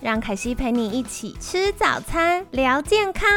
[0.00, 3.28] 让凯西陪你一起吃早餐，聊健康。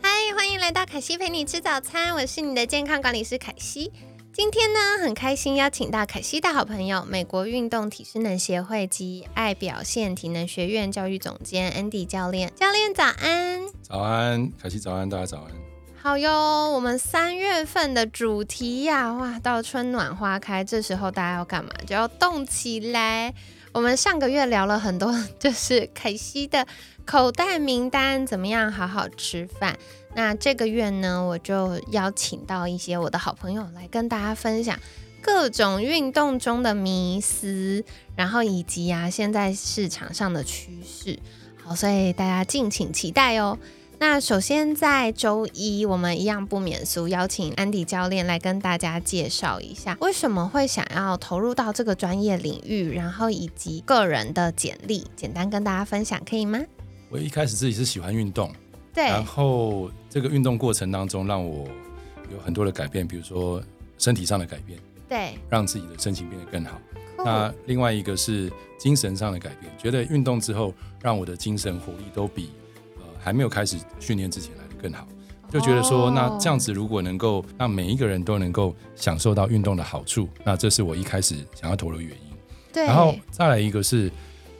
[0.00, 3.92] 嗨，欢迎来到凯西陪你吃早餐，我是你的健康管理师凯西。
[4.32, 12.50] 今天呢，很开心邀请到凯西的好朋友，美国运动体适能协会及爱表现体能学院教育总监 Andy 教练。
[12.54, 13.60] 教练早安！
[13.82, 15.52] 早安，凯西早安，大家早安。
[15.94, 21.70] 好哟，我们三月份的主题呀，哇，到春暖花开，这时候大家要干嘛？
[21.86, 23.34] 就要动起来。
[23.76, 26.66] 我们上个月聊了很多， 就是凯西的
[27.04, 29.76] 口袋名单，怎么样好好吃饭。
[30.14, 34.78] 那这个月呢，我就邀请到一些我的好朋友来跟大家分享
[35.20, 37.84] 各种运动中的迷思，
[38.16, 41.18] 然后以及啊现在市场上的趋势。
[41.62, 43.58] 好，所以大家敬请期待哦。
[43.98, 56.60] 那首先在周一，我们一样不免俗，邀请安迪教练来跟大家介绍一下，为什么会想要投入到这个专业领域，然后以及个人的简历，简单跟大家分享，可以吗？
[57.08, 58.52] 我一开始自己是喜欢运动，
[58.92, 61.66] 对，然后这个运动过程当中让我
[62.30, 63.62] 有很多的改变，比如说
[63.96, 66.78] 身体上的改变，对，让自己的身形变得更好。
[67.18, 72.50] 那另外一个是精神上的改变，觉得运动之后让我的精神活力都比。
[73.26, 75.04] 还没有开始训练之前来的更好，
[75.50, 82.36] 就觉得说，那这样子如果能够让每一个人都能够享受到运动的好处，那这是我一开始想要投入的原因。
[82.72, 84.08] 对，然后再来一个是，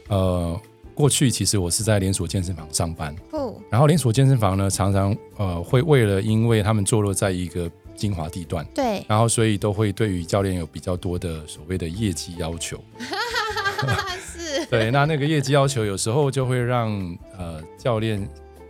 [0.09, 0.59] 呃，
[0.93, 12.77] 过去其实我是在连锁健身房上班，不，然后连锁健身房呢，常常呃会为了因为他们坐落在一个精华地段，对，然后所以都会对于教练有比较多的所谓的业绩要求。
[14.21, 18.27] 是， 对，那那个业绩要求有时候就会让呃教练。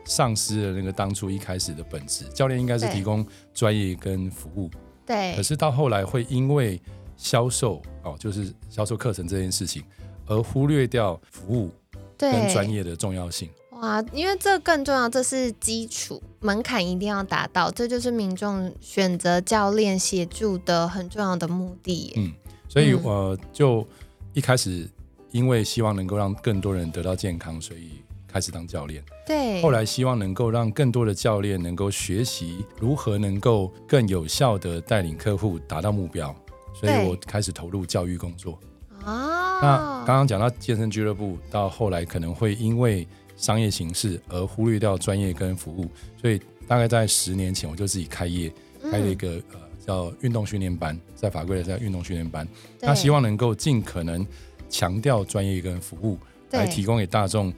[0.07, 4.71] 丧失了那个当初一开始的本质，教练应该是提供专业跟服务，
[5.05, 5.35] 对。
[5.35, 6.81] 可是到后来会因为
[7.17, 9.83] 销售哦，就是销售课程这件事情，
[10.25, 11.69] 而忽略掉服务
[12.17, 13.49] 跟专业的重要性。
[13.73, 22.13] 哇，因为这更重要，这是基础门槛一定要达到，这就是民众选择教练协助的很重要的目的。
[22.15, 22.31] 嗯，
[22.69, 23.85] 所以我就
[24.33, 24.89] 一开始
[25.31, 28.01] 因为希望能够让更多人得到健康，所以。
[28.27, 29.61] 开始当教练，对。
[29.61, 36.35] 后来希望能够让更多的教练能够学习如何能够更有效的带领客户达到目标，
[36.73, 38.59] 所以我开始投入教育工作。
[39.03, 39.59] 啊。
[39.59, 45.89] 那刚刚讲到健身俱乐部，到后来可能会因为商业形式而忽略掉专业跟服务，
[46.21, 48.51] 所以大概在十年前我就自己开业，
[48.91, 52.47] 开了一个呃叫运动训练班，在法规的叫运动训练班。
[52.81, 54.25] 那希望能够尽可能
[54.69, 56.19] 强调专业跟服务，
[56.51, 57.51] 来提供给大众。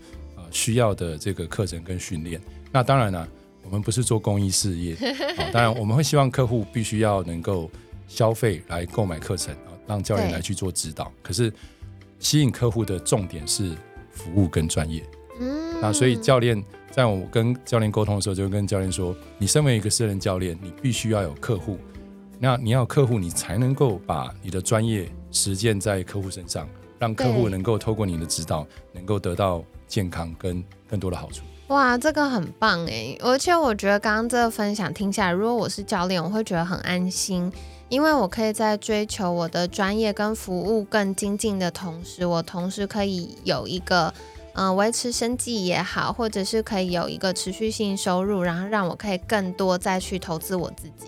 [0.52, 2.40] 需要的这个课程跟训练，
[2.72, 3.28] 那当然了，
[3.64, 4.96] 我们不是做公益事业，
[5.52, 7.70] 当然我们会希望客户必须要能够
[8.08, 11.12] 消费来购买课程啊，让教练来去做指导。
[11.22, 11.52] 可是
[12.20, 13.72] 吸引客户的重点是
[14.12, 15.04] 服务跟专业，
[15.40, 16.62] 嗯，那所以教练
[16.92, 21.78] 在我跟教练沟通的时候，就跟教练说，你身为一个私人教练，你必须要有客户，
[22.40, 26.68] 那你要客户，你才能够把你的专业实践在客户身上，
[27.00, 29.64] 让客户能够透过你的指导，能够得到。
[29.90, 33.18] 健康跟更多的好处，哇，这个很棒哎！
[33.22, 37.52] 而且我觉得刚刚这个分享听下来，如果我是教练，我会觉得很安心，
[37.90, 44.14] 因为我可以在追求我的专业跟服务更精进的同时，我同时可以有一个
[44.54, 51.08] 嗯维持生计也好，或者是可以有一个持续性收入，然后让我可以更多再去投资我自己，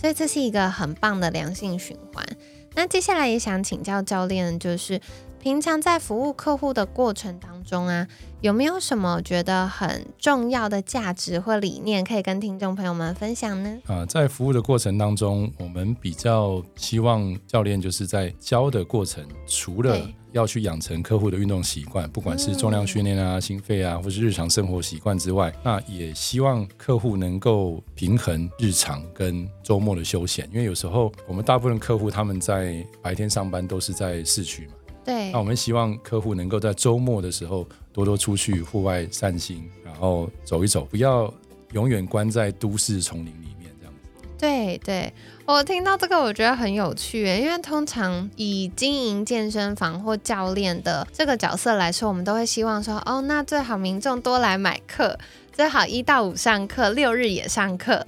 [0.00, 2.26] 所以这是一个很棒的良性循环。
[2.74, 4.98] 那接下来也想请教教练，就是。
[5.42, 8.06] 平常在服务客户的过程当中啊，
[8.42, 13.76] 有没有什么觉得很重要的价值或理念可以跟听众朋友们分享呢？
[13.88, 34.74] 啊，在服务的过程当中，我们比较希望教练就是在教的过程，除了要去养成客户的运动习惯，不管是重量训练啊、心肺啊，或是日常生活习惯之外，那也希望客户能够平衡日常跟周末的休闲，因为有时候我们大部分客户他们在白天上班都是在市区嘛。
[35.04, 41.32] 对，那我们希望客户能够在周末的时候多多出去户外散心，然后走一走，不要
[41.72, 44.28] 永远关在都市丛林里面这样子。
[44.38, 45.12] 对，对对，
[45.44, 55.18] 我听到这个我觉得很有趣耶，因为通常以经营健身房或教练的这个角色来说，我们都会希望说，哦，那最好民众多来买课，
[55.52, 58.06] 最好一到五上课，六日也上课。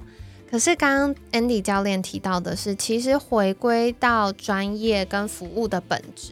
[0.49, 6.31] 可是刚刚 Andy 教练提到的是，其实回归到专业跟服务的本质，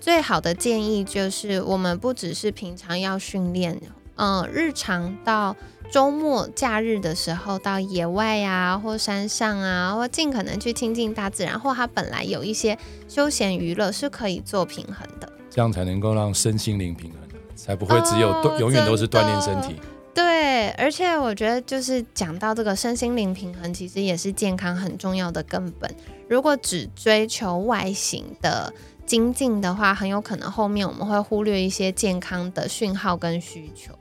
[0.00, 3.78] 最好的建议就是我们不只是平常要训练，
[4.16, 5.54] 嗯，日常到
[5.92, 17.20] 周末假日的时候到野外呀，或山上啊，或尽可能去亲近大自然，或它本来有一些休闲娱乐是可以做平衡的，这样才能够让身心灵平衡，
[17.54, 19.76] 才不会只有永远都是锻炼身体。
[20.14, 25.94] 对，而且我觉得就是讲到这个身心灵平衡，其实也是健康很重要的根本。
[26.28, 28.72] 如果只追求外形的
[29.10, 33.92] 精进的话，很有可能后面我们会忽略一些健康的讯号跟需求。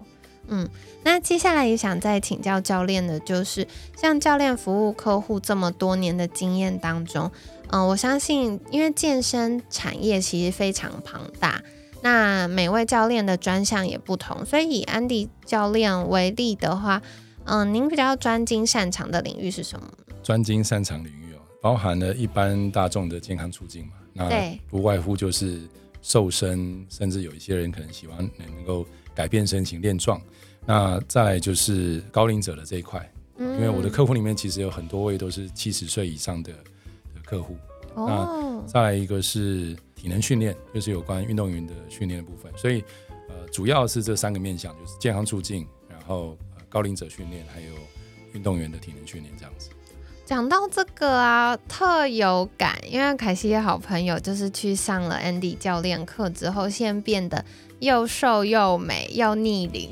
[0.49, 0.69] 嗯，
[1.03, 3.67] 那接下来也想再请教教练的，就是
[3.97, 7.31] 像教练服务客户这么多年的经验当中，
[7.71, 11.59] 嗯，我相信因为健身产业其实非常庞大。
[12.03, 17.01] 那每位教练的专项也不同，所以以安迪教练为例的话，
[17.45, 19.89] 嗯，您比较专精擅长的领域是什么？
[20.21, 25.61] 专精擅长领域哦，包含了一般大众的健康促进嘛，那不外乎就是
[26.01, 28.85] 瘦身，甚至有一些人可能喜欢能够
[29.15, 30.21] 改变身形、练壮。
[30.65, 37.57] 那再来就是高龄者的这一块，因为我的客户里面其实有很多位都是七十岁以上的的客户。
[37.95, 39.75] 那再来一个是。
[39.99, 42.81] 体能训练就是有关运动员的训练的部分，所以
[43.27, 46.37] 呃，主要是这三个面向，就是健康促进，然后
[46.69, 47.73] 高龄者训练，还有
[48.31, 49.69] 运动员的体能训练这样子。
[50.29, 57.43] 讲到这个啊，特有感，因为凯西的好朋友就是去上了 Andy 教练课之后，现在变得
[57.79, 59.89] 又瘦又美又逆龄，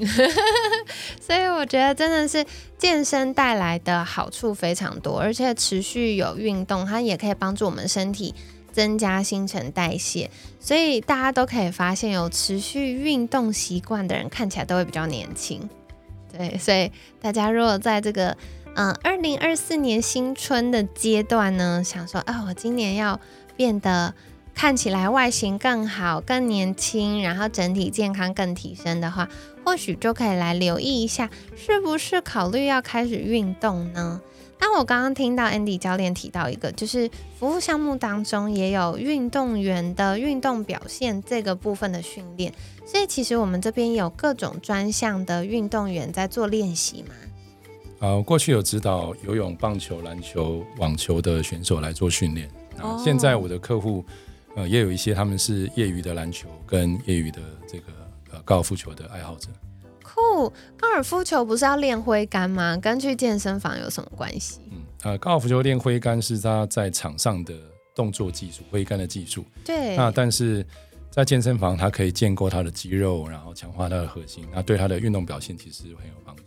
[1.19, 2.45] 所以我觉得真的是
[2.78, 8.36] 健身带来的好处非常多，而且持续有运动，它也可以帮助我们身体。
[8.72, 10.30] 增加新陈代谢，
[10.60, 15.68] 所以大家都可以发现，有持续运动习惯的人看起来都会比较年轻。
[16.31, 18.38] 对，所以大家如果在这个
[18.78, 23.20] 嗯二零二四年新春的阶段呢，想说啊，我今年要
[23.56, 24.14] 变得
[24.54, 29.28] 看起来外形更好、更年轻，然后整体健康更提升的话，
[29.66, 34.22] 或许就可以来留意一下，是不是考虑要开始运动呢？
[34.60, 37.10] 那我刚刚听到 Andy 教练提到一个，就是
[37.40, 42.54] 服务项目当中也有运动员的运动表现这个部分的训练，
[42.86, 47.16] 所以其实我们这边有各种专项的运动员在做练习嘛。
[48.00, 52.48] 呃，过去有指导游泳、棒球、篮球、网球的选手来做训练，
[52.78, 54.06] 啊，现在我的客户
[54.56, 57.86] 呃也有一些他们是业余的篮球跟业余的这个
[58.32, 59.50] 呃高尔夫球的爱好者。
[60.04, 62.78] 酷，高尔夫球不是要练挥杆吗？
[62.78, 64.60] 跟去健身房有什么关系？
[64.72, 67.54] 嗯，呃，高尔夫球练挥杆是他在场上的
[67.96, 69.44] 动作技术，挥杆的技术。
[69.66, 69.96] 对。
[69.96, 70.66] 那但是
[71.10, 76.44] 在健身房，它可以建构他的肌肉，然后强化他的核心，那对他的运动表现其实很有帮助。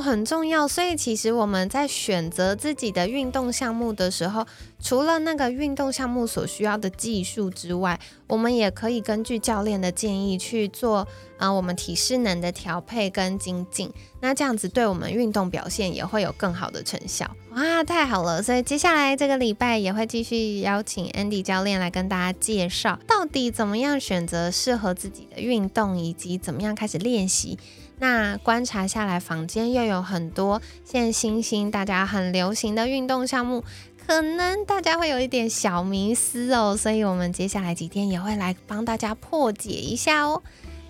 [0.00, 0.66] 很重要。
[0.66, 4.46] 所以其实我们在选择自己的运动项目的时候，
[4.80, 11.06] 除了那个运动项目所需要的技术之外，我们也可以根据教练的建议去做
[11.38, 13.90] 啊，我们体适能的调配跟精进。
[14.20, 17.30] 那这样子对我们运动表现也会有更好的成效。
[17.50, 18.42] 哇，太好了！
[18.42, 27.58] 所以接下来这个礼拜也会继续邀请 Andy 教练来跟大家介绍，到底怎么样选择适合自己的运动，以及怎么样开始练习。
[27.98, 33.64] 那观察下来，房间又有很多现在新兴、大家很流行的运动项目，
[34.06, 40.42] 可能大家会有一点小迷思哦，所以我们接下来几天也会来帮大家破解一下哦。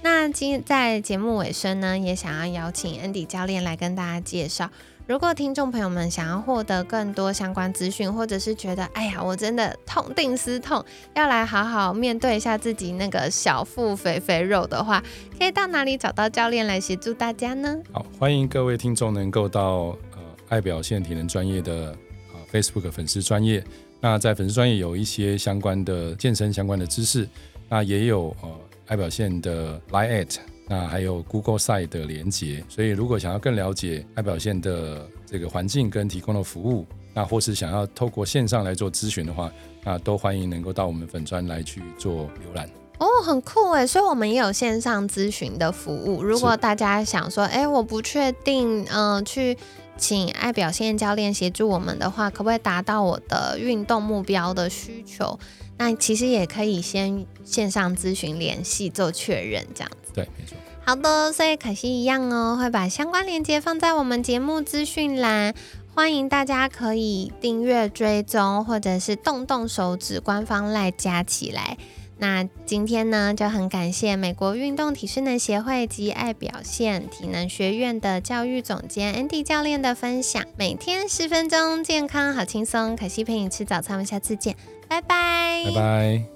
[0.03, 4.71] 那今在节目尾声呢，也想要邀请 Andy 教练来跟大家介绍。
[5.07, 10.83] 如果听众朋友们想要获得更多相关资讯，或者是觉得哎呀，我真的痛定思痛，
[11.15, 15.05] 要来好好面对一下自己那个小腹肥肥肉的话，
[15.39, 17.77] 可以到哪里找到教练来协助大家呢？
[17.93, 21.91] 好，欢迎各位听众能够到呃爱表现体能专业的
[22.33, 23.63] 啊 Facebook 粉丝专业，
[24.01, 27.29] 那在粉丝专业有一些相关的健身相关的知识，
[27.69, 28.51] 那也有呃
[28.87, 30.39] 爱表现的 Line at。
[30.67, 39.53] 那还有 Google Site 的连接，所以如果想要更了解爱表现的这个环境跟提供的服务，那或是想要透过线上来做咨询的话，
[39.85, 42.69] 那都欢迎能够到我们粉专来去做浏览。
[42.99, 43.87] 哦，很酷哎！
[43.87, 46.23] 所以我们也有线上咨询的服务。
[46.23, 49.59] 如果大家想说，哎，我不确定，嗯，去
[49.99, 55.39] 请爱表现教练协助我们的话，可不可以达到我的运动目标的需求？
[55.77, 60.13] 那其实也可以先线上咨询联系做确认，这样子。
[60.15, 60.57] 对，没错。
[60.87, 65.55] 好的，所以可惜一样哦，会把相关链接放在我们节目资讯栏，
[65.95, 71.79] 欢迎大家可以订阅、追踪，或者是动动手指，官方赖加起来。
[72.19, 80.45] 那今天呢，就很感谢美国运动体适能协会及爱表现体能学院的教育总监 Andy 教练的分享。
[80.57, 82.95] 每天十分钟，健康好轻松。
[82.95, 84.55] 可惜陪你吃早餐，我们下次见，
[84.95, 86.34] 拜拜，拜拜。